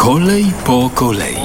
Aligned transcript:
Kolej 0.00 0.44
po 0.66 0.90
kolei. 0.94 1.36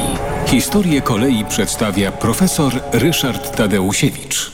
Historię 0.45 1.02
kolei 1.02 1.45
przedstawia 1.45 2.11
profesor 2.11 2.74
Ryszard 2.94 3.58
Tadeusiewicz. 3.58 4.52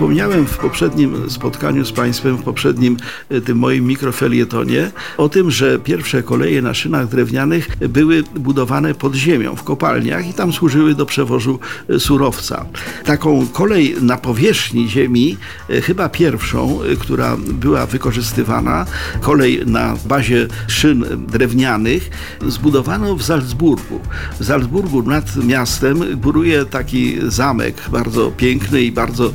Wspomniałem 0.00 0.46
w 0.46 0.58
poprzednim 0.58 1.30
spotkaniu 1.30 1.84
z 1.84 1.92
Państwem, 1.92 2.36
w 2.36 2.42
poprzednim 2.42 2.96
e, 3.28 3.40
tym 3.40 3.58
moim 3.58 3.86
mikrofelietonie 3.86 4.90
o 5.16 5.28
tym, 5.28 5.50
że 5.50 5.78
pierwsze 5.78 6.22
koleje 6.22 6.62
na 6.62 6.74
szynach 6.74 7.08
drewnianych 7.08 7.68
były 7.88 8.22
budowane 8.22 8.94
pod 8.94 9.14
ziemią, 9.14 9.56
w 9.56 9.62
kopalniach 9.62 10.28
i 10.28 10.34
tam 10.34 10.52
służyły 10.52 10.94
do 10.94 11.06
przewozu 11.06 11.58
e, 11.88 12.00
surowca. 12.00 12.66
Taką 13.04 13.46
kolej 13.46 13.96
na 14.00 14.16
powierzchni 14.16 14.88
ziemi, 14.88 15.36
e, 15.70 15.80
chyba 15.80 16.08
pierwszą, 16.08 16.78
która 16.98 17.36
była 17.36 17.86
wykorzystywana, 17.86 18.86
kolej 19.20 19.62
na 19.66 19.96
bazie 20.06 20.46
szyn 20.68 21.04
drewnianych, 21.28 22.10
zbudowano 22.46 23.16
w 23.16 23.22
Salzburgu. 23.22 24.00
W 24.40 24.44
Salzburgu 24.44 25.02
nad 25.02 25.36
miastem 25.36 26.20
góruje 26.20 26.64
taki 26.64 27.16
zamek 27.28 27.82
bardzo 27.92 28.30
piękny 28.30 28.82
i 28.82 28.92
bardzo 28.92 29.32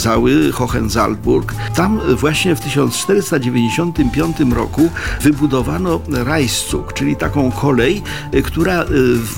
okazały 0.00 0.52
Hohensalzburg. 0.52 1.54
Tam 1.74 2.00
właśnie 2.16 2.56
w 2.56 2.60
1495 2.60 4.36
roku 4.54 4.90
wybudowano 5.20 6.00
Reiszzug, 6.08 6.92
czyli 6.92 7.16
taką 7.16 7.52
kolej, 7.52 8.02
która 8.44 8.84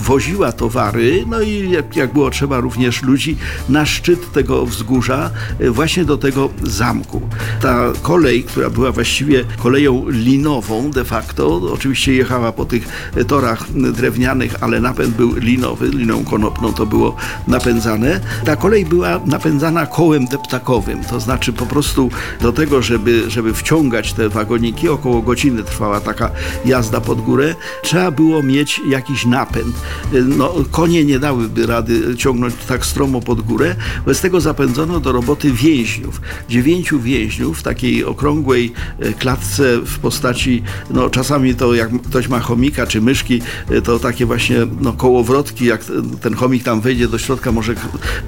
woziła 0.03 0.53
towary, 0.53 1.25
no 1.27 1.41
i 1.41 1.77
jak, 1.95 2.13
było 2.13 2.31
trzeba 2.31 2.61
również 2.61 3.03
ludzi 3.03 3.37
na 3.69 3.87
szczyt 3.87 4.33
tego 4.33 4.67
wzgórza, 4.67 5.31
właśnie 5.71 6.05
do 6.05 6.17
tego 6.19 6.49
zamku. 6.63 7.21
Ta 7.61 7.79
kolej, 8.03 8.45
która 8.45 8.71
była 8.71 8.93
właściwie 8.93 9.45
koleją 9.63 10.09
linową 10.09 10.91
de 10.91 11.05
facto, 11.05 11.61
oczywiście 11.73 12.15
jechała 12.15 12.53
po 12.53 12.65
tych 12.65 13.13
torach 13.29 13.73
drewnianych, 13.73 14.55
ale 14.61 14.81
napęd 14.81 15.15
był 15.15 15.35
linowy, 15.35 15.89
liną 15.89 16.25
konopną 16.25 16.73
to 16.73 16.87
było 16.87 17.17
napędzane. 17.49 18.21
Ta 18.45 18.57
kolej 18.57 18.87
była 18.87 19.21
napędzana 19.27 19.87
kołem 19.87 20.27
deptakowym, 20.53 21.05
to 21.05 21.21
znaczy 21.21 21.53
po 21.53 21.67
prostu 21.67 22.11
do 22.41 22.53
tego, 22.53 22.83
żeby, 22.83 23.31
żeby 23.31 23.55
wciągać 23.55 24.13
te 24.13 24.29
wagoniki, 24.29 24.89
około 24.89 25.23
godziny 25.23 25.63
trwała 25.63 26.01
taka 26.01 26.31
jazda 26.65 27.01
pod 27.01 27.21
górę, 27.21 27.55
trzeba 27.83 28.11
było 28.11 28.43
mieć 28.43 28.81
jakiś 28.89 29.27
napęd. 29.27 29.77
No, 30.13 30.55
konie 30.71 31.05
nie 31.05 31.19
dałyby 31.19 31.67
rady 31.67 32.17
ciągnąć 32.17 32.55
tak 32.69 32.87
stromo 32.87 33.21
pod 33.21 33.41
górę, 33.41 33.75
bez 34.07 34.21
tego 34.21 34.41
zapędzono 34.41 35.01
do 35.01 35.13
roboty 35.13 35.53
więźniów. 35.53 36.21
Dziewięciu 36.49 37.01
więźniów 37.01 37.59
w 37.59 37.63
takiej 37.63 38.05
okrągłej 38.05 38.73
klatce 39.19 39.79
w 39.79 39.99
postaci, 39.99 40.63
no 40.91 41.11
czasami 41.11 41.55
to 41.55 41.75
jak 41.75 42.03
ktoś 42.03 42.29
ma 42.29 42.41
chomika 42.41 42.87
czy 42.87 43.01
myszki, 43.01 43.43
to 43.85 43.99
takie 43.99 44.27
właśnie 44.27 44.57
no, 44.81 44.93
kołowrotki, 44.93 45.65
jak 45.65 45.85
ten 46.21 46.35
chomik 46.35 46.63
tam 46.65 46.81
wejdzie 46.81 47.09
do 47.09 47.19
środka, 47.19 47.53
może 47.53 47.75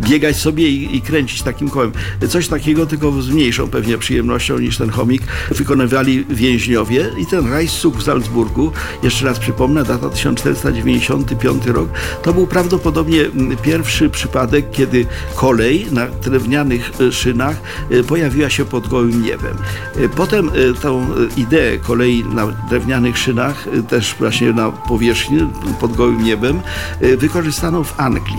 biegać 0.00 0.36
sobie 0.36 0.68
i, 0.68 0.96
i 0.96 1.00
kręcić 1.00 1.42
takim 1.42 1.70
kołem. 1.70 1.92
Coś 2.28 2.48
takiego, 2.48 2.86
tylko 2.86 3.22
z 3.22 3.28
mniejszą 3.30 3.68
pewnie 3.68 3.98
przyjemnością 3.98 4.58
niż 4.58 4.78
ten 4.78 4.90
chomik, 4.90 5.22
wykonywali 5.50 6.24
więźniowie 6.30 7.10
i 7.18 7.26
ten 7.26 7.52
Reichszug 7.52 7.96
w 7.96 8.02
Salzburgu, 8.02 8.72
jeszcze 9.02 9.24
raz 9.24 9.38
przypomnę, 9.38 9.84
data 9.84 10.10
1495 10.10 11.66
rok, 11.66 11.88
to 12.22 12.32
był 12.32 12.46
prawdopodobnie 12.46 13.20
pierwszy 13.62 14.10
przypadek, 14.10 14.70
kiedy 14.70 15.06
kolej 15.34 15.86
na 15.92 16.06
drewnianych 16.06 16.90
szynach 17.10 17.56
pojawiła 18.08 18.50
się 18.50 18.64
pod 18.64 18.88
gołym 18.88 19.22
niebem. 19.22 19.56
Potem 20.16 20.50
tą 20.82 21.06
ideę 21.36 21.78
kolei 21.78 22.24
na 22.24 22.46
drewnianych 22.46 23.18
szynach, 23.18 23.66
też 23.88 24.14
właśnie 24.18 24.52
na 24.52 24.70
powierzchni, 24.70 25.38
pod 25.80 25.96
gołym 25.96 26.24
niebem, 26.24 26.60
wykorzystano 27.18 27.84
w 27.84 28.00
Anglii. 28.00 28.38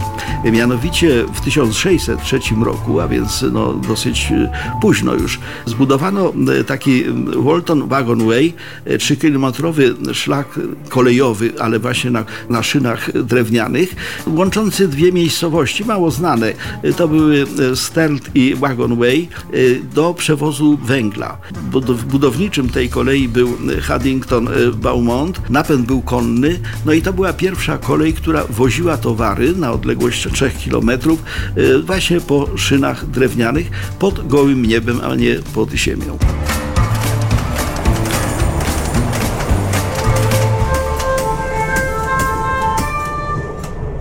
Mianowicie 0.52 1.26
w 1.34 1.42
1603 1.42 2.40
roku, 2.66 3.00
a 3.00 3.08
więc 3.08 3.46
no, 3.56 3.74
dosyć 3.74 4.34
późno 4.82 5.14
już, 5.14 5.40
zbudowano 5.66 6.34
taki 6.68 7.04
Walton 7.36 7.88
Wagonway, 7.88 8.54
3-kilometrowy 8.86 10.14
szlak 10.14 10.60
kolejowy, 10.90 11.54
ale 11.60 11.80
właśnie 11.80 12.12
na, 12.12 12.26
na 12.50 12.64
szynach 12.64 13.24
drewnianych, 13.24 13.96
łączący 14.28 14.88
dwie 14.88 15.12
miejscowości, 15.12 15.86
mało 15.86 16.12
znane. 16.12 16.54
To 16.98 17.08
były 17.08 17.46
Stert 17.76 18.30
i 18.36 18.56
Wagonway 18.56 19.30
do 19.94 20.14
przewozu 20.14 20.78
węgla. 20.78 21.38
Budowniczym 22.12 22.70
tej 22.70 22.90
kolei 22.90 23.28
był 23.28 23.58
Haddington 23.82 24.50
Beaumont, 24.74 25.50
napęd 25.50 25.86
był 25.86 26.02
konny, 26.02 26.60
no 26.86 26.94
i 26.94 27.02
to 27.02 27.14
była 27.14 27.34
pierwsza 27.34 27.78
kolej, 27.78 28.14
która 28.14 28.44
woziła 28.50 28.98
towary 28.98 29.56
na 29.56 29.72
odległość 29.72 30.28
3 30.34 30.52
km 30.66 30.92
właśnie 31.86 32.22
po 32.22 32.58
szynach 32.58 33.06
drewnianych 33.46 33.96
pod 34.00 34.28
gołym 34.28 34.66
niebem, 34.66 35.02
a 35.02 35.16
nie 35.16 35.36
pod 35.54 35.72
ziemią. 35.72 36.18